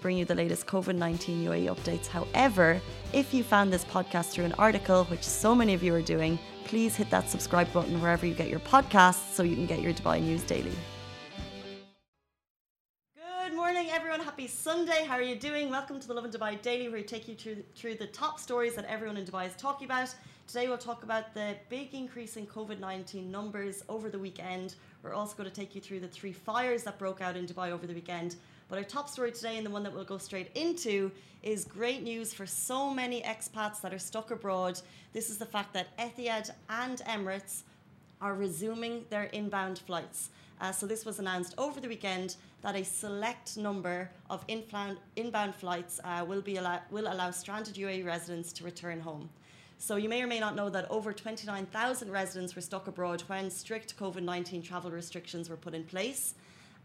bring 0.00 0.16
you 0.16 0.24
the 0.24 0.34
latest 0.34 0.64
COVID 0.68 0.94
19 0.94 1.44
UAE 1.46 1.74
updates. 1.74 2.06
However, 2.06 2.80
if 3.12 3.34
you 3.34 3.42
found 3.42 3.72
this 3.72 3.84
podcast 3.84 4.30
through 4.30 4.44
an 4.44 4.52
article, 4.52 5.02
which 5.06 5.24
so 5.24 5.56
many 5.56 5.74
of 5.74 5.82
you 5.82 5.92
are 5.92 6.00
doing, 6.00 6.38
please 6.66 6.94
hit 6.94 7.10
that 7.10 7.28
subscribe 7.28 7.72
button 7.72 8.00
wherever 8.00 8.24
you 8.24 8.32
get 8.32 8.48
your 8.48 8.60
podcasts 8.60 9.34
so 9.34 9.42
you 9.42 9.56
can 9.56 9.66
get 9.66 9.80
your 9.80 9.92
Dubai 9.92 10.22
news 10.22 10.44
daily. 10.44 10.76
Good 13.16 13.56
morning, 13.56 13.88
everyone. 13.90 14.20
Happy 14.20 14.46
Sunday. 14.46 15.04
How 15.04 15.16
are 15.16 15.22
you 15.22 15.34
doing? 15.34 15.68
Welcome 15.68 15.98
to 15.98 16.06
the 16.06 16.14
Lovin 16.14 16.30
Dubai 16.30 16.62
Daily, 16.62 16.88
where 16.88 16.98
we 16.98 17.02
take 17.02 17.26
you 17.26 17.34
through, 17.34 17.64
through 17.74 17.96
the 17.96 18.06
top 18.06 18.38
stories 18.38 18.76
that 18.76 18.84
everyone 18.84 19.16
in 19.16 19.24
Dubai 19.24 19.48
is 19.48 19.56
talking 19.56 19.86
about. 19.86 20.14
Today, 20.46 20.68
we'll 20.68 20.78
talk 20.78 21.02
about 21.02 21.34
the 21.34 21.56
big 21.70 21.92
increase 21.92 22.36
in 22.36 22.46
COVID 22.46 22.78
19 22.78 23.32
numbers 23.32 23.82
over 23.88 24.10
the 24.10 24.18
weekend. 24.18 24.76
We're 25.02 25.14
also 25.14 25.34
going 25.36 25.50
to 25.50 25.54
take 25.54 25.74
you 25.74 25.80
through 25.80 26.00
the 26.00 26.08
three 26.08 26.32
fires 26.32 26.84
that 26.84 27.00
broke 27.00 27.20
out 27.20 27.36
in 27.36 27.46
Dubai 27.46 27.72
over 27.72 27.84
the 27.84 27.94
weekend. 27.94 28.36
But 28.68 28.78
our 28.78 28.84
top 28.84 29.08
story 29.08 29.32
today, 29.32 29.56
and 29.56 29.64
the 29.64 29.70
one 29.70 29.82
that 29.82 29.94
we'll 29.94 30.04
go 30.04 30.18
straight 30.18 30.50
into, 30.54 31.10
is 31.42 31.64
great 31.64 32.02
news 32.02 32.34
for 32.34 32.46
so 32.46 32.92
many 32.92 33.22
expats 33.22 33.80
that 33.80 33.94
are 33.94 33.98
stuck 33.98 34.30
abroad. 34.30 34.80
This 35.12 35.30
is 35.30 35.38
the 35.38 35.46
fact 35.46 35.72
that 35.74 35.96
Etihad 35.96 36.50
and 36.68 36.98
Emirates 37.06 37.62
are 38.20 38.34
resuming 38.34 39.04
their 39.10 39.24
inbound 39.24 39.78
flights. 39.78 40.30
Uh, 40.60 40.72
so 40.72 40.86
this 40.86 41.04
was 41.04 41.18
announced 41.18 41.54
over 41.56 41.80
the 41.80 41.88
weekend 41.88 42.36
that 42.62 42.74
a 42.74 42.84
select 42.84 43.56
number 43.56 44.10
of 44.28 44.44
inbound, 44.48 44.98
inbound 45.16 45.54
flights 45.54 46.00
uh, 46.02 46.24
will 46.26 46.42
be 46.42 46.56
allow, 46.56 46.80
will 46.90 47.06
allow 47.06 47.30
stranded 47.30 47.76
UAE 47.76 48.04
residents 48.04 48.52
to 48.52 48.64
return 48.64 49.00
home. 49.00 49.28
So 49.78 49.94
you 49.94 50.08
may 50.08 50.20
or 50.20 50.26
may 50.26 50.40
not 50.40 50.56
know 50.56 50.68
that 50.70 50.90
over 50.90 51.12
29,000 51.12 52.10
residents 52.10 52.56
were 52.56 52.60
stuck 52.60 52.88
abroad 52.88 53.22
when 53.28 53.48
strict 53.48 53.96
COVID-19 53.96 54.64
travel 54.64 54.90
restrictions 54.90 55.48
were 55.48 55.56
put 55.56 55.72
in 55.72 55.84
place. 55.84 56.34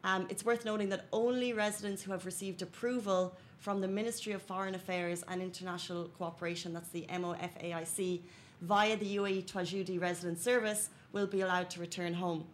Um, 0.04 0.28
it's 0.30 0.44
worth 0.44 0.66
noting 0.66 0.90
that 0.90 1.06
only 1.14 1.54
residents 1.54 2.04
who 2.04 2.12
have 2.12 2.26
received 2.26 2.62
approval 2.62 3.36
from 3.60 3.80
the 3.80 3.88
Ministry 3.88 4.34
of 4.34 4.42
Foreign 4.42 4.76
Affairs 4.76 5.24
and 5.30 5.42
International 5.42 6.06
Cooperation, 6.18 6.74
that's 6.74 6.90
the 6.90 7.06
MOFAIC, 7.10 8.22
via 8.62 8.98
the 8.98 9.16
UAE 9.18 9.46
Tawajudi 9.46 10.02
Resident 10.02 10.38
Service, 10.40 10.90
will 11.14 11.28
be 11.28 11.42
allowed 11.42 11.70
to 11.70 11.80
return 11.80 12.14
home. 12.14 12.46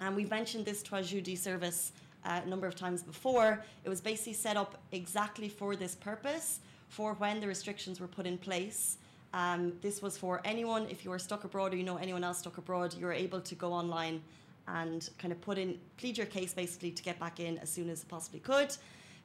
And 0.00 0.14
we've 0.14 0.30
mentioned 0.30 0.64
this 0.64 0.82
Tawajudi 0.82 1.36
service 1.36 1.92
uh, 2.24 2.40
a 2.44 2.48
number 2.48 2.66
of 2.66 2.76
times 2.76 3.02
before. 3.02 3.64
It 3.84 3.88
was 3.88 4.00
basically 4.00 4.34
set 4.34 4.56
up 4.56 4.78
exactly 4.92 5.48
for 5.48 5.74
this 5.74 5.96
purpose, 5.96 6.60
for 6.88 7.14
when 7.14 7.40
the 7.40 7.48
restrictions 7.48 8.00
were 8.00 8.06
put 8.06 8.26
in 8.26 8.38
place. 8.38 8.98
Um, 9.32 9.72
this 9.82 10.00
was 10.00 10.16
for 10.16 10.40
anyone, 10.44 10.86
if 10.88 11.04
you 11.04 11.10
were 11.10 11.18
stuck 11.18 11.42
abroad 11.42 11.74
or 11.74 11.76
you 11.76 11.82
know 11.82 11.96
anyone 11.96 12.22
else 12.22 12.38
stuck 12.38 12.56
abroad, 12.56 12.94
you're 12.96 13.12
able 13.12 13.40
to 13.40 13.54
go 13.56 13.72
online 13.72 14.22
and 14.68 15.08
kind 15.18 15.32
of 15.32 15.40
put 15.40 15.58
in, 15.58 15.78
plead 15.96 16.16
your 16.16 16.26
case 16.26 16.52
basically 16.52 16.90
to 16.90 17.02
get 17.02 17.18
back 17.18 17.40
in 17.40 17.58
as 17.58 17.70
soon 17.70 17.88
as 17.90 18.04
possibly 18.04 18.40
could. 18.40 18.76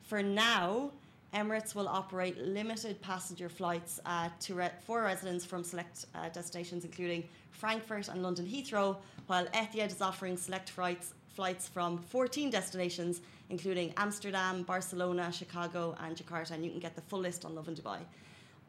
For 0.03 0.21
now, 0.21 0.91
Emirates 1.33 1.75
will 1.75 1.87
operate 1.87 2.37
limited 2.39 2.99
passenger 3.01 3.49
flights 3.49 3.99
uh, 4.05 4.29
to 4.39 4.55
re- 4.55 4.71
for 4.85 5.03
residents 5.03 5.45
from 5.45 5.63
select 5.63 6.05
uh, 6.15 6.29
destinations, 6.29 6.85
including 6.85 7.23
Frankfurt 7.51 8.07
and 8.07 8.23
London 8.23 8.47
Heathrow, 8.47 8.97
while 9.27 9.45
Etihad 9.47 9.91
is 9.91 10.01
offering 10.01 10.37
select 10.37 10.71
flights, 10.71 11.13
flights 11.35 11.67
from 11.67 11.99
14 11.99 12.49
destinations, 12.49 13.21
including 13.49 13.93
Amsterdam, 13.97 14.63
Barcelona, 14.63 15.31
Chicago, 15.31 15.95
and 16.03 16.15
Jakarta. 16.15 16.51
And 16.51 16.65
you 16.65 16.71
can 16.71 16.79
get 16.79 16.95
the 16.95 17.01
full 17.01 17.19
list 17.19 17.45
on 17.45 17.53
Lovin 17.53 17.75
Dubai. 17.75 17.99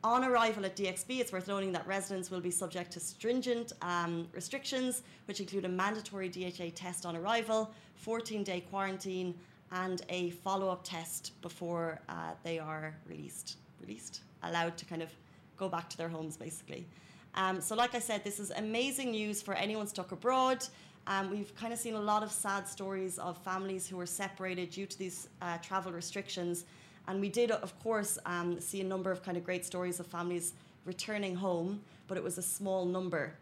On 0.02 0.24
arrival 0.24 0.64
at 0.64 0.76
DXB, 0.76 1.20
it's 1.20 1.30
worth 1.30 1.46
noting 1.46 1.72
that 1.72 1.86
residents 1.86 2.30
will 2.30 2.40
be 2.40 2.50
subject 2.50 2.90
to 2.92 3.00
stringent 3.00 3.74
um, 3.82 4.26
restrictions, 4.32 5.02
which 5.26 5.40
include 5.40 5.66
a 5.66 5.68
mandatory 5.68 6.30
DHA 6.30 6.70
test 6.74 7.04
on 7.04 7.16
arrival, 7.16 7.70
14 7.96 8.42
day 8.42 8.62
quarantine, 8.70 9.34
and 9.72 10.00
a 10.08 10.30
follow 10.30 10.70
up 10.70 10.80
test 10.84 11.32
before 11.42 12.00
uh, 12.08 12.32
they 12.42 12.58
are 12.58 12.96
released. 13.06 13.58
Released? 13.82 14.22
Allowed 14.42 14.78
to 14.78 14.86
kind 14.86 15.02
of 15.02 15.10
go 15.58 15.68
back 15.68 15.90
to 15.90 15.98
their 15.98 16.08
homes, 16.08 16.34
basically. 16.38 16.86
Um, 17.34 17.60
so, 17.60 17.76
like 17.76 17.94
I 17.94 17.98
said, 17.98 18.24
this 18.24 18.40
is 18.40 18.50
amazing 18.52 19.10
news 19.10 19.42
for 19.42 19.52
anyone 19.52 19.86
stuck 19.86 20.12
abroad. 20.12 20.64
Um, 21.06 21.30
we've 21.30 21.54
kind 21.56 21.74
of 21.74 21.78
seen 21.78 21.94
a 21.94 22.00
lot 22.00 22.22
of 22.22 22.32
sad 22.32 22.66
stories 22.66 23.18
of 23.18 23.36
families 23.38 23.86
who 23.86 23.98
were 23.98 24.06
separated 24.06 24.70
due 24.70 24.86
to 24.86 24.98
these 24.98 25.28
uh, 25.42 25.58
travel 25.58 25.92
restrictions. 25.92 26.64
And 27.08 27.20
we 27.20 27.28
did, 27.28 27.50
of 27.50 27.78
course, 27.80 28.18
um, 28.26 28.60
see 28.60 28.80
a 28.80 28.84
number 28.84 29.10
of 29.10 29.22
kind 29.22 29.36
of 29.36 29.44
great 29.44 29.64
stories 29.64 30.00
of 30.00 30.06
families 30.06 30.52
returning 30.84 31.34
home, 31.34 31.80
but 32.08 32.16
it 32.16 32.24
was 32.24 32.38
a 32.38 32.42
small 32.42 32.84
number. 32.84 33.34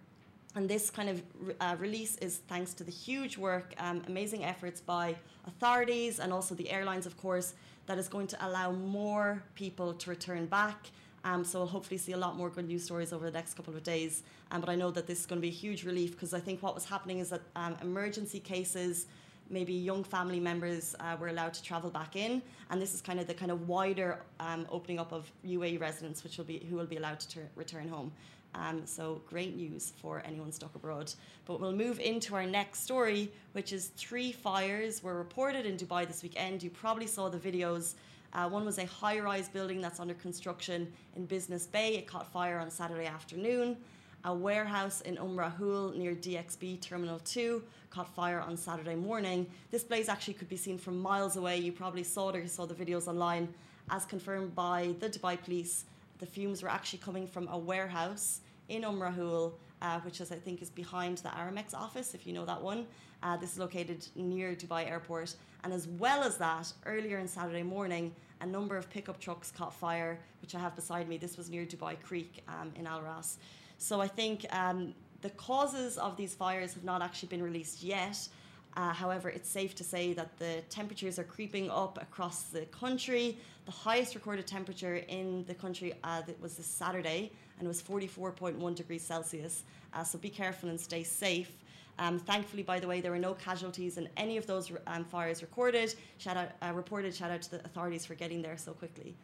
And 0.54 0.68
this 0.68 0.90
kind 0.90 1.08
of 1.08 1.22
uh, 1.60 1.76
release 1.78 2.16
is 2.16 2.38
thanks 2.48 2.72
to 2.74 2.84
the 2.84 2.90
huge 2.90 3.36
work, 3.36 3.74
um, 3.78 4.02
amazing 4.06 4.44
efforts 4.44 4.80
by 4.80 5.14
authorities 5.46 6.18
and 6.18 6.32
also 6.32 6.54
the 6.54 6.70
airlines, 6.70 7.06
of 7.06 7.16
course, 7.16 7.54
that 7.86 7.98
is 7.98 8.08
going 8.08 8.26
to 8.28 8.46
allow 8.46 8.72
more 8.72 9.42
people 9.54 9.92
to 9.94 10.10
return 10.10 10.46
back. 10.46 10.90
Um, 11.24 11.44
so 11.44 11.60
we'll 11.60 11.68
hopefully 11.68 11.98
see 11.98 12.12
a 12.12 12.16
lot 12.16 12.36
more 12.36 12.48
good 12.48 12.66
news 12.66 12.84
stories 12.84 13.12
over 13.12 13.24
the 13.24 13.30
next 13.30 13.54
couple 13.54 13.74
of 13.74 13.82
days. 13.82 14.22
Um, 14.50 14.60
but 14.60 14.70
I 14.70 14.74
know 14.74 14.90
that 14.90 15.06
this 15.06 15.20
is 15.20 15.26
going 15.26 15.40
to 15.40 15.42
be 15.42 15.48
a 15.48 15.58
huge 15.66 15.84
relief 15.84 16.12
because 16.12 16.32
I 16.32 16.40
think 16.40 16.62
what 16.62 16.74
was 16.74 16.84
happening 16.84 17.18
is 17.18 17.30
that 17.30 17.42
um, 17.56 17.76
emergency 17.82 18.40
cases 18.40 19.06
maybe 19.50 19.72
young 19.72 20.04
family 20.04 20.40
members 20.40 20.94
uh, 21.00 21.16
were 21.20 21.28
allowed 21.28 21.54
to 21.54 21.62
travel 21.62 21.90
back 21.90 22.16
in, 22.16 22.42
and 22.70 22.80
this 22.80 22.94
is 22.94 23.00
kind 23.00 23.18
of 23.20 23.26
the 23.26 23.34
kind 23.34 23.50
of 23.50 23.68
wider 23.68 24.20
um, 24.40 24.66
opening 24.70 24.98
up 24.98 25.12
of 25.12 25.30
UAE 25.46 25.80
residents, 25.80 26.22
which 26.24 26.38
will 26.38 26.44
be 26.44 26.66
who 26.68 26.76
will 26.76 26.86
be 26.86 26.96
allowed 26.96 27.20
to 27.20 27.40
return 27.56 27.88
home. 27.88 28.12
Um, 28.54 28.86
so 28.86 29.20
great 29.28 29.56
news 29.56 29.92
for 30.00 30.22
anyone 30.24 30.52
stuck 30.52 30.74
abroad. 30.74 31.12
But 31.46 31.60
we'll 31.60 31.72
move 31.72 32.00
into 32.00 32.34
our 32.34 32.46
next 32.46 32.80
story, 32.80 33.30
which 33.52 33.72
is 33.72 33.88
three 33.96 34.32
fires 34.32 35.02
were 35.02 35.14
reported 35.14 35.66
in 35.66 35.76
Dubai 35.76 36.06
this 36.06 36.22
weekend. 36.22 36.62
You 36.62 36.70
probably 36.70 37.06
saw 37.06 37.28
the 37.28 37.38
videos. 37.38 37.94
Uh, 38.32 38.48
one 38.48 38.64
was 38.64 38.78
a 38.78 38.86
high-rise 38.86 39.48
building 39.48 39.80
that's 39.80 40.00
under 40.00 40.14
construction 40.14 40.90
in 41.16 41.26
Business 41.26 41.66
Bay. 41.66 41.96
It 41.96 42.06
caught 42.06 42.30
fire 42.32 42.58
on 42.58 42.70
Saturday 42.70 43.06
afternoon. 43.06 43.76
A 44.24 44.34
warehouse 44.34 45.00
in 45.02 45.16
Umm 45.16 45.36
Ramool 45.36 45.94
near 45.96 46.12
DXB 46.12 46.80
Terminal 46.80 47.20
2 47.20 47.62
caught 47.90 48.12
fire 48.12 48.40
on 48.40 48.56
Saturday 48.56 48.96
morning. 48.96 49.46
This 49.70 49.84
blaze 49.84 50.08
actually 50.08 50.34
could 50.34 50.48
be 50.48 50.56
seen 50.56 50.76
from 50.76 50.98
miles 50.98 51.36
away. 51.36 51.58
You 51.58 51.70
probably 51.70 52.02
saw 52.02 52.30
it 52.30 52.36
or 52.36 52.46
saw 52.48 52.66
the 52.66 52.74
videos 52.74 53.06
online. 53.06 53.48
As 53.90 54.04
confirmed 54.04 54.56
by 54.56 54.94
the 54.98 55.08
Dubai 55.08 55.40
police, 55.40 55.84
the 56.18 56.26
fumes 56.26 56.64
were 56.64 56.68
actually 56.68 56.98
coming 56.98 57.28
from 57.28 57.46
a 57.48 57.56
warehouse 57.56 58.40
in 58.68 58.84
Umm 58.84 58.98
Ramool, 58.98 59.52
uh, 59.82 60.00
which 60.00 60.20
is, 60.20 60.32
I 60.32 60.36
think, 60.36 60.62
is 60.62 60.70
behind 60.70 61.18
the 61.18 61.28
Aramex 61.28 61.72
office, 61.72 62.12
if 62.12 62.26
you 62.26 62.32
know 62.32 62.44
that 62.44 62.60
one. 62.60 62.86
Uh, 63.22 63.36
this 63.36 63.52
is 63.52 63.58
located 63.60 64.04
near 64.16 64.52
Dubai 64.56 64.90
Airport. 64.90 65.36
And 65.62 65.72
as 65.72 65.86
well 65.86 66.24
as 66.24 66.36
that, 66.38 66.72
earlier 66.86 67.20
on 67.20 67.28
Saturday 67.28 67.62
morning, 67.62 68.12
a 68.40 68.46
number 68.46 68.76
of 68.76 68.90
pickup 68.90 69.20
trucks 69.20 69.52
caught 69.52 69.72
fire, 69.72 70.18
which 70.42 70.56
I 70.56 70.58
have 70.58 70.74
beside 70.74 71.08
me. 71.08 71.18
This 71.18 71.36
was 71.36 71.48
near 71.48 71.64
Dubai 71.64 72.00
Creek 72.02 72.42
um, 72.48 72.72
in 72.74 72.86
Al 72.86 73.00
Ras. 73.00 73.38
So 73.78 74.00
I 74.00 74.08
think 74.08 74.44
um, 74.50 74.94
the 75.22 75.30
causes 75.30 75.98
of 75.98 76.16
these 76.16 76.34
fires 76.34 76.74
have 76.74 76.84
not 76.84 77.00
actually 77.00 77.28
been 77.28 77.42
released 77.42 77.82
yet. 77.82 78.28
Uh, 78.76 78.92
however, 78.92 79.28
it's 79.28 79.48
safe 79.48 79.74
to 79.76 79.84
say 79.84 80.12
that 80.12 80.36
the 80.38 80.62
temperatures 80.68 81.18
are 81.18 81.24
creeping 81.24 81.70
up 81.70 82.00
across 82.00 82.44
the 82.44 82.66
country. 82.66 83.38
The 83.64 83.72
highest 83.72 84.14
recorded 84.14 84.46
temperature 84.46 84.96
in 85.08 85.44
the 85.46 85.54
country 85.54 85.94
uh, 86.04 86.22
was 86.40 86.56
this 86.56 86.66
Saturday, 86.66 87.32
and 87.58 87.66
it 87.66 87.68
was 87.68 87.82
44.1 87.82 88.74
degrees 88.74 89.02
Celsius. 89.02 89.64
Uh, 89.94 90.04
so 90.04 90.18
be 90.18 90.28
careful 90.28 90.68
and 90.68 90.78
stay 90.78 91.02
safe. 91.02 91.52
Um, 91.98 92.18
thankfully, 92.18 92.62
by 92.62 92.78
the 92.78 92.86
way, 92.86 93.00
there 93.00 93.10
were 93.10 93.18
no 93.18 93.34
casualties 93.34 93.98
in 93.98 94.08
any 94.16 94.36
of 94.36 94.46
those 94.46 94.70
um, 94.86 95.04
fires 95.04 95.42
recorded. 95.42 95.94
Shout 96.18 96.36
out, 96.36 96.50
uh, 96.62 96.72
reported. 96.72 97.14
Shout 97.14 97.30
out 97.30 97.42
to 97.42 97.50
the 97.50 97.64
authorities 97.64 98.06
for 98.06 98.14
getting 98.14 98.42
there 98.42 98.56
so 98.56 98.72
quickly. 98.72 99.16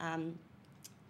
Um, 0.00 0.38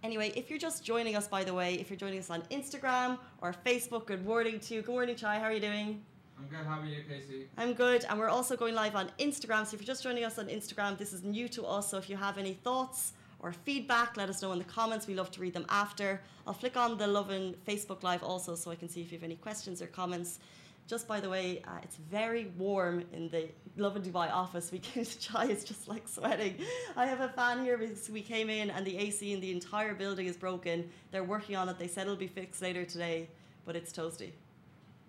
Anyway, 0.03 0.33
if 0.35 0.51
you're 0.51 0.59
just 0.59 0.85
joining 0.85 1.15
us, 1.15 1.29
by 1.29 1.45
the 1.45 1.55
way, 1.55 1.75
if 1.75 1.89
you're 1.89 1.97
joining 1.97 2.19
us 2.19 2.29
on 2.29 2.43
Instagram 2.51 3.19
or 3.41 3.55
Facebook, 3.65 4.05
good 4.05 4.27
morning 4.27 4.59
to 4.59 4.75
you. 4.75 4.83
Good 4.83 4.91
morning, 4.91 5.15
Chai. 5.15 5.39
How 5.39 5.45
are 5.45 5.53
you 5.53 5.61
doing? 5.61 6.03
I'm 6.37 6.49
good. 6.49 6.67
How 6.67 6.81
are 6.81 6.85
you, 6.85 7.05
Casey? 7.09 7.47
I'm 7.57 7.73
good. 7.73 8.05
And 8.11 8.19
we're 8.19 8.29
also 8.29 8.57
going 8.57 8.75
live 8.75 8.97
on 8.97 9.13
Instagram. 9.21 9.65
So 9.65 9.75
if 9.75 9.81
you're 9.81 9.87
just 9.87 10.03
joining 10.03 10.25
us 10.25 10.41
on 10.41 10.49
Instagram, 10.49 10.99
this 10.99 11.13
is 11.13 11.23
new 11.23 11.49
to 11.51 11.65
us. 11.65 11.89
So 11.89 11.99
if 11.99 12.11
you 12.11 12.17
have 12.17 12.37
any 12.37 12.55
thoughts 12.55 13.13
or 13.39 13.53
feedback, 13.53 14.17
let 14.17 14.29
us 14.29 14.43
know 14.43 14.51
in 14.51 14.59
the 14.59 14.65
comments. 14.65 15.07
We 15.07 15.15
love 15.15 15.31
to 15.33 15.41
read 15.41 15.55
them 15.55 15.67
after. 15.69 16.21
I'll 16.49 16.53
flick 16.53 16.77
on 16.77 16.99
the 16.99 17.07
Love 17.07 17.29
Lovin 17.29 17.55
Facebook 17.69 18.03
Live 18.03 18.25
also 18.25 18.57
so 18.57 18.73
I 18.73 18.75
can 18.75 18.89
see 18.89 19.03
if 19.03 19.13
you 19.13 19.19
have 19.19 19.25
any 19.25 19.37
questions 19.37 19.81
or 19.81 19.87
comments. 19.87 20.41
Just 20.87 21.09
by 21.09 21.21
the 21.21 21.29
way, 21.29 21.63
uh, 21.67 21.79
it's 21.83 21.97
very 21.97 22.53
warm 22.59 23.05
in 23.13 23.29
the 23.29 23.49
Lovin 23.77 24.03
Dubai 24.03 24.31
office. 24.31 24.71
We 24.73 24.79
came 24.79 25.05
to 25.05 25.19
chai, 25.19 25.47
it's 25.47 25.65
just 25.65 25.89
like 25.89 26.07
sweating. 26.09 26.57
I 26.97 27.07
have 27.07 27.21
a 27.21 27.29
fan 27.29 27.65
here 27.65 27.79
because 27.79 28.11
we 28.11 28.21
came 28.21 28.51
in 28.51 28.71
and 28.71 28.87
the 28.87 28.99
AC 28.99 29.33
in 29.33 29.41
the 29.41 29.51
entire 29.51 29.95
building 29.95 30.27
is 30.27 30.37
broken. 30.37 30.91
They're 31.11 31.25
working 31.25 31.57
on 31.57 31.69
it. 31.69 31.79
They 31.79 31.89
said 31.89 32.03
it'll 32.03 32.17
be 32.17 32.27
fixed 32.27 32.61
later 32.61 32.85
today, 32.85 33.29
but 33.65 33.77
it's 33.77 33.93
toasty. 33.93 34.33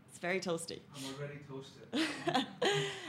It's 0.10 0.20
very 0.20 0.40
toasty. 0.40 0.80
I'm 0.96 1.16
already 1.16 1.40
toasted. 1.50 2.48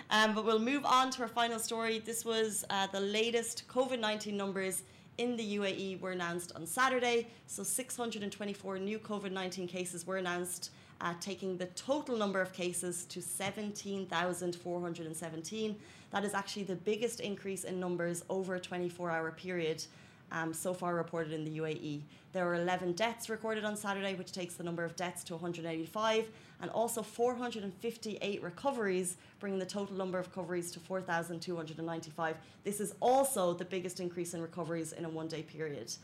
um, 0.11 0.35
but 0.35 0.45
we'll 0.45 0.59
move 0.59 0.85
on 0.85 1.11
to 1.11 1.23
our 1.23 1.29
final 1.29 1.59
story. 1.59 1.99
This 1.99 2.25
was 2.25 2.65
uh, 2.71 2.87
the 2.89 3.01
latest 3.01 3.69
COVID 3.69 4.01
19 4.01 4.37
numbers 4.37 4.83
in 5.19 5.37
the 5.37 5.57
UAE 5.59 6.01
were 6.01 6.11
announced 6.11 6.53
on 6.57 6.67
Saturday. 6.67 7.29
So 7.47 7.63
624 7.63 8.79
new 8.79 8.99
COVID 8.99 9.33
19 9.33 9.69
cases 9.69 10.07
were 10.07 10.17
announced 10.17 10.71
uh, 11.01 11.15
taking 11.21 11.57
the 11.57 11.67
total 11.67 12.17
number 12.17 12.41
of 12.41 12.53
cases 12.53 13.05
to 13.07 13.23
17,417. 13.23 15.77
That 16.11 16.25
is 16.25 16.35
actually 16.35 16.65
the 16.65 16.75
biggest 16.77 17.21
increase 17.21 17.65
in 17.65 17.81
numbers 17.81 18.23
over 18.29 18.55
a 18.55 18.61
24 18.61 19.11
hour 19.11 19.33
period 19.33 19.85
um, 20.33 20.53
so 20.53 20.75
far 20.75 20.95
reported 20.95 21.33
in 21.33 21.45
the 21.45 21.59
UAE. 21.59 22.03
There 22.33 22.45
were 22.45 22.57
11 22.57 22.95
deaths 22.95 23.31
recorded 23.31 23.65
on 23.65 23.77
Saturday, 23.77 24.15
which 24.15 24.33
takes 24.33 24.55
the 24.55 24.65
number 24.65 24.85
of 24.85 24.97
deaths 24.97 25.23
to 25.25 25.35
185, 25.35 26.29
and 26.61 26.71
also 26.71 27.03
458 27.03 28.43
recoveries, 28.43 29.17
bringing 29.39 29.61
the 29.61 29.67
total 29.67 29.97
number 29.97 30.19
of 30.19 30.27
recoveries 30.27 30.73
to 30.73 30.81
4,295. 30.81 32.37
This 32.65 32.81
is 32.81 32.95
also 33.01 33.55
the 33.55 33.65
biggest 33.65 34.01
increase 34.01 34.35
in 34.35 34.43
recoveries 34.43 34.93
in 34.93 35.05
a 35.05 35.09
one 35.09 35.29
day 35.29 35.43
period. 35.43 35.95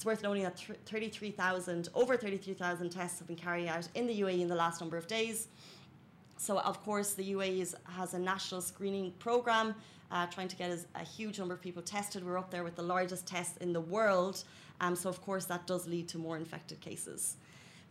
It's 0.00 0.06
worth 0.06 0.22
noting 0.22 0.44
that 0.44 0.58
33,000, 0.86 1.90
over 1.94 2.16
33,000 2.16 2.88
tests 2.88 3.18
have 3.18 3.28
been 3.28 3.36
carried 3.36 3.68
out 3.68 3.86
in 3.94 4.06
the 4.06 4.18
UAE 4.22 4.40
in 4.40 4.48
the 4.48 4.54
last 4.54 4.80
number 4.80 4.96
of 4.96 5.06
days. 5.06 5.48
So, 6.38 6.58
of 6.60 6.82
course, 6.82 7.12
the 7.12 7.32
UAE 7.34 7.60
is, 7.60 7.76
has 7.84 8.14
a 8.14 8.18
national 8.18 8.62
screening 8.62 9.12
program 9.18 9.74
uh, 10.10 10.24
trying 10.28 10.48
to 10.48 10.56
get 10.56 10.70
a 10.94 11.04
huge 11.04 11.38
number 11.38 11.52
of 11.52 11.60
people 11.60 11.82
tested. 11.82 12.24
We're 12.24 12.38
up 12.38 12.50
there 12.50 12.64
with 12.64 12.76
the 12.76 12.82
largest 12.82 13.26
tests 13.26 13.58
in 13.58 13.74
the 13.74 13.80
world. 13.82 14.42
Um, 14.80 14.96
so, 14.96 15.10
of 15.10 15.20
course, 15.20 15.44
that 15.44 15.66
does 15.66 15.86
lead 15.86 16.08
to 16.08 16.16
more 16.16 16.38
infected 16.38 16.80
cases. 16.80 17.36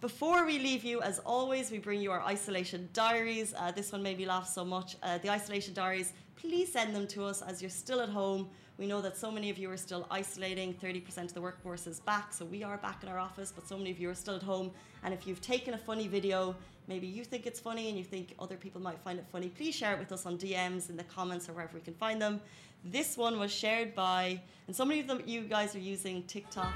Before 0.01 0.45
we 0.45 0.59
leave 0.59 0.85
you, 0.85 1.01
as 1.01 1.19
always, 1.25 1.71
we 1.71 1.77
bring 1.77 1.99
you 1.99 2.09
our 2.13 2.21
isolation 2.21 2.87
diaries. 2.93 3.53
Uh, 3.53 3.71
this 3.71 3.91
one 3.91 4.01
made 4.01 4.17
me 4.17 4.25
laugh 4.25 4.47
so 4.47 4.63
much. 4.63 4.95
Uh, 5.03 5.17
the 5.17 5.29
isolation 5.29 5.73
diaries, 5.73 6.13
please 6.37 6.71
send 6.71 6.95
them 6.95 7.05
to 7.07 7.25
us 7.25 7.41
as 7.41 7.61
you're 7.61 7.69
still 7.69 7.99
at 7.99 8.07
home. 8.07 8.47
We 8.77 8.87
know 8.87 9.01
that 9.01 9.17
so 9.17 9.29
many 9.29 9.49
of 9.49 9.57
you 9.57 9.69
are 9.69 9.75
still 9.75 10.07
isolating. 10.09 10.73
30% 10.73 11.23
of 11.25 11.33
the 11.33 11.41
workforce 11.41 11.85
is 11.85 11.99
back, 11.99 12.31
so 12.31 12.45
we 12.45 12.63
are 12.63 12.77
back 12.77 13.03
in 13.03 13.09
our 13.09 13.19
office, 13.19 13.51
but 13.53 13.67
so 13.67 13.77
many 13.77 13.91
of 13.91 13.99
you 13.99 14.09
are 14.09 14.15
still 14.15 14.37
at 14.37 14.41
home. 14.41 14.71
And 15.03 15.13
if 15.13 15.27
you've 15.27 15.41
taken 15.41 15.73
a 15.73 15.77
funny 15.77 16.07
video, 16.07 16.55
maybe 16.87 17.05
you 17.05 17.25
think 17.25 17.45
it's 17.45 17.59
funny 17.59 17.89
and 17.89 17.97
you 17.97 18.05
think 18.05 18.33
other 18.39 18.55
people 18.55 18.79
might 18.79 18.99
find 18.99 19.19
it 19.19 19.25
funny, 19.29 19.49
please 19.49 19.75
share 19.75 19.95
it 19.95 19.99
with 19.99 20.13
us 20.13 20.25
on 20.25 20.37
DMs, 20.37 20.89
in 20.89 20.95
the 20.95 21.03
comments, 21.03 21.49
or 21.49 21.51
wherever 21.51 21.73
we 21.73 21.81
can 21.81 21.93
find 21.95 22.21
them. 22.21 22.39
This 22.85 23.17
one 23.17 23.37
was 23.37 23.51
shared 23.51 23.93
by, 23.95 24.39
and 24.67 24.73
so 24.73 24.85
many 24.85 25.01
of 25.01 25.07
them, 25.07 25.21
you 25.25 25.41
guys 25.41 25.75
are 25.75 25.79
using 25.79 26.23
TikTok, 26.23 26.73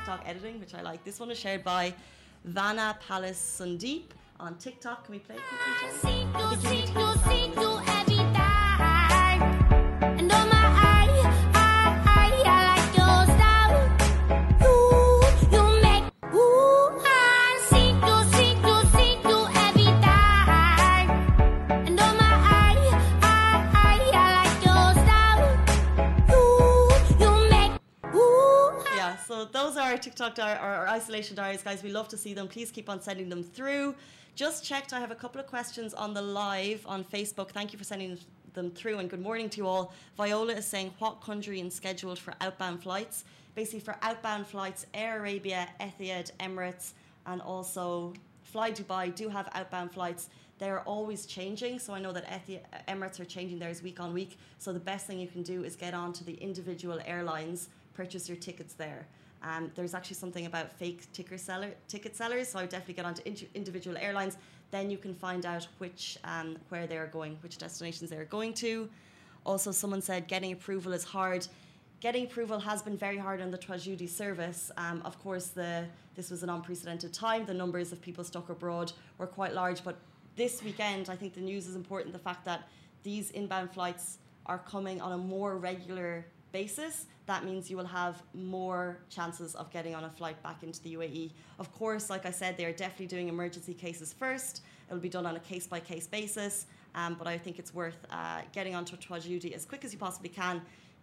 TikTok 0.00 0.26
editing, 0.26 0.58
which 0.60 0.74
I 0.74 0.80
like. 0.80 1.04
This 1.04 1.20
one 1.20 1.30
is 1.30 1.38
shared 1.38 1.62
by 1.62 1.92
Vana 2.44 2.96
Palace 3.06 3.60
Sundeep 3.60 4.04
on 4.38 4.56
TikTok. 4.56 5.04
Can 5.04 5.12
we 5.12 5.18
play 5.18 5.36
it? 5.36 5.42
those 7.54 7.89
TikTok 30.10 30.38
or 30.40 30.66
our 30.66 30.88
isolation 30.88 31.36
diaries, 31.36 31.62
guys. 31.62 31.82
We 31.84 31.90
love 31.90 32.08
to 32.08 32.16
see 32.16 32.34
them. 32.34 32.48
Please 32.48 32.70
keep 32.72 32.88
on 32.88 33.00
sending 33.00 33.28
them 33.28 33.44
through. 33.44 33.94
Just 34.34 34.64
checked. 34.64 34.92
I 34.92 34.98
have 34.98 35.12
a 35.12 35.14
couple 35.14 35.40
of 35.40 35.46
questions 35.46 35.94
on 35.94 36.14
the 36.14 36.22
live 36.22 36.84
on 36.86 37.04
Facebook. 37.04 37.50
Thank 37.50 37.72
you 37.72 37.78
for 37.78 37.84
sending 37.84 38.18
them 38.54 38.70
through, 38.72 38.98
and 38.98 39.08
good 39.08 39.20
morning 39.20 39.48
to 39.50 39.58
you 39.58 39.68
all. 39.68 39.92
Viola 40.16 40.54
is 40.54 40.66
saying 40.66 40.92
what 40.98 41.20
country 41.20 41.60
is 41.60 41.74
scheduled 41.74 42.18
for 42.18 42.34
outbound 42.40 42.82
flights. 42.82 43.24
Basically, 43.54 43.78
for 43.78 43.96
outbound 44.02 44.48
flights, 44.48 44.86
Air 44.94 45.20
Arabia, 45.20 45.68
Etihad, 45.80 46.32
Emirates, 46.40 46.92
and 47.26 47.40
also 47.40 48.12
Fly 48.42 48.72
Dubai 48.72 49.14
do 49.14 49.28
have 49.28 49.48
outbound 49.52 49.92
flights. 49.92 50.28
They're 50.58 50.80
always 50.80 51.24
changing, 51.24 51.78
so 51.78 51.94
I 51.94 52.00
know 52.00 52.12
that 52.12 52.26
Etihad, 52.26 52.62
Emirates 52.88 53.20
are 53.20 53.24
changing 53.24 53.60
theirs 53.60 53.80
week 53.82 54.00
on 54.00 54.12
week. 54.12 54.38
So 54.58 54.72
the 54.72 54.80
best 54.80 55.06
thing 55.06 55.20
you 55.20 55.28
can 55.28 55.44
do 55.44 55.62
is 55.62 55.76
get 55.76 55.94
on 55.94 56.12
to 56.14 56.24
the 56.24 56.34
individual 56.34 56.98
airlines, 57.06 57.68
purchase 57.94 58.28
your 58.28 58.38
tickets 58.38 58.74
there. 58.74 59.06
Um, 59.42 59.70
there's 59.74 59.94
actually 59.94 60.16
something 60.16 60.46
about 60.46 60.72
fake 60.72 61.10
ticker 61.12 61.38
seller, 61.38 61.72
ticket 61.88 62.14
sellers, 62.14 62.48
so 62.48 62.58
I 62.58 62.62
would 62.62 62.70
definitely 62.70 62.94
get 62.94 63.04
onto 63.06 63.22
in- 63.24 63.48
individual 63.54 63.96
airlines. 63.96 64.36
Then 64.70 64.90
you 64.90 64.98
can 64.98 65.14
find 65.14 65.46
out 65.46 65.66
which 65.78 66.18
um, 66.24 66.56
where 66.68 66.86
they 66.86 66.98
are 66.98 67.06
going, 67.06 67.38
which 67.42 67.58
destinations 67.58 68.10
they 68.10 68.16
are 68.16 68.26
going 68.26 68.54
to. 68.54 68.88
Also, 69.44 69.72
someone 69.72 70.02
said 70.02 70.28
getting 70.28 70.52
approval 70.52 70.92
is 70.92 71.04
hard. 71.04 71.46
Getting 72.00 72.24
approval 72.24 72.58
has 72.60 72.82
been 72.82 72.96
very 72.96 73.18
hard 73.18 73.40
on 73.40 73.50
the 73.50 73.58
Tawajudi 73.58 74.08
service. 74.08 74.70
Um, 74.76 75.02
of 75.04 75.18
course, 75.22 75.48
the 75.48 75.84
this 76.14 76.30
was 76.30 76.42
an 76.42 76.50
unprecedented 76.50 77.12
time. 77.12 77.46
The 77.46 77.54
numbers 77.54 77.92
of 77.92 78.00
people 78.00 78.24
stuck 78.24 78.50
abroad 78.50 78.92
were 79.18 79.26
quite 79.26 79.54
large, 79.54 79.82
but 79.82 79.96
this 80.36 80.62
weekend, 80.62 81.08
I 81.08 81.16
think 81.16 81.34
the 81.34 81.40
news 81.40 81.66
is 81.66 81.76
important. 81.76 82.12
The 82.12 82.18
fact 82.18 82.44
that 82.44 82.68
these 83.02 83.30
inbound 83.30 83.72
flights 83.72 84.18
are 84.46 84.58
coming 84.58 85.00
on 85.00 85.12
a 85.12 85.18
more 85.18 85.56
regular 85.56 86.26
basis, 86.52 87.06
that 87.30 87.44
means 87.44 87.70
you 87.70 87.76
will 87.76 87.92
have 88.02 88.24
more 88.34 88.98
chances 89.08 89.54
of 89.54 89.70
getting 89.70 89.94
on 89.94 90.02
a 90.02 90.10
flight 90.10 90.42
back 90.42 90.64
into 90.64 90.82
the 90.82 90.94
UAE. 90.96 91.30
Of 91.60 91.72
course, 91.72 92.10
like 92.10 92.26
I 92.26 92.32
said, 92.32 92.56
they 92.56 92.64
are 92.64 92.72
definitely 92.72 93.06
doing 93.06 93.28
emergency 93.28 93.72
cases 93.72 94.12
first. 94.12 94.62
It 94.88 94.92
will 94.92 95.00
be 95.00 95.08
done 95.08 95.26
on 95.26 95.36
a 95.36 95.40
case 95.52 95.64
by 95.64 95.78
case 95.78 96.08
basis, 96.08 96.66
um, 96.96 97.14
but 97.16 97.28
I 97.28 97.38
think 97.38 97.60
it's 97.60 97.72
worth 97.72 98.04
uh, 98.10 98.40
getting 98.50 98.74
onto 98.74 98.96
Tawajudi 98.96 99.52
as 99.52 99.64
quick 99.64 99.84
as 99.84 99.92
you 99.92 99.98
possibly 100.00 100.28
can 100.28 100.60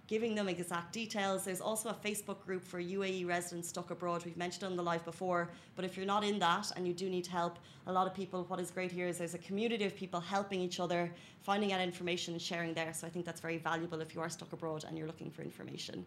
giving 0.08 0.34
them 0.34 0.48
exact 0.48 0.94
details. 0.94 1.44
There's 1.44 1.60
also 1.60 1.90
a 1.90 1.94
Facebook 1.94 2.40
group 2.46 2.66
for 2.66 2.82
UAE 2.82 3.28
residents 3.28 3.68
stuck 3.68 3.92
abroad. 3.92 4.24
We've 4.24 4.38
mentioned 4.38 4.64
on 4.64 4.78
the 4.78 4.84
live 4.84 5.04
before, 5.04 5.50
but 5.76 5.84
if 5.84 5.98
you're 5.98 6.06
not 6.06 6.24
in 6.24 6.40
that 6.40 6.72
and 6.76 6.88
you 6.88 6.94
do 6.94 7.10
need 7.10 7.28
help, 7.28 7.60
a 7.88 7.92
lot 7.92 8.08
of 8.08 8.14
people, 8.14 8.46
what 8.46 8.60
is 8.60 8.72
great 8.72 8.92
here 8.92 9.08
is 9.08 9.18
there's 9.18 9.34
a 9.34 9.40
community 9.40 9.86
of 9.86 9.96
people 9.96 10.22
helping 10.22 10.62
each 10.62 10.80
other, 10.80 11.12
finding 11.42 11.74
out 11.74 11.82
information 11.82 12.34
and 12.34 12.42
sharing 12.42 12.74
there. 12.74 12.94
So 12.94 13.06
I 13.06 13.10
think 13.10 13.26
that's 13.26 13.42
very 13.42 13.58
valuable 13.58 14.00
if 14.00 14.16
you 14.16 14.22
are 14.22 14.30
stuck 14.30 14.54
abroad 14.54 14.86
and 14.88 14.98
you're 14.98 15.08
looking 15.08 15.30
for 15.30 15.42
information. 15.42 16.06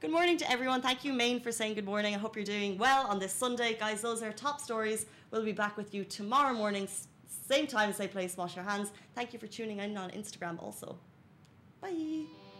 Good 0.00 0.10
morning 0.10 0.36
to 0.38 0.50
everyone. 0.50 0.80
Thank 0.82 1.04
you, 1.04 1.12
Maine, 1.12 1.40
for 1.40 1.52
saying 1.52 1.74
good 1.74 1.86
morning. 1.86 2.14
I 2.14 2.18
hope 2.18 2.36
you're 2.36 2.44
doing 2.44 2.76
well 2.78 3.06
on 3.06 3.18
this 3.18 3.32
Sunday. 3.32 3.76
Guys, 3.78 4.00
those 4.02 4.22
are 4.22 4.32
top 4.32 4.60
stories. 4.60 5.06
We'll 5.30 5.44
be 5.44 5.52
back 5.52 5.76
with 5.76 5.94
you 5.94 6.04
tomorrow 6.04 6.54
morning, 6.54 6.88
same 7.48 7.66
time, 7.66 7.92
same 7.92 8.08
place. 8.08 8.36
Wash 8.36 8.56
your 8.56 8.64
hands. 8.64 8.92
Thank 9.14 9.32
you 9.32 9.38
for 9.38 9.46
tuning 9.46 9.78
in 9.78 9.96
on 9.96 10.10
Instagram 10.10 10.62
also. 10.62 10.98
Bye. 11.80 12.45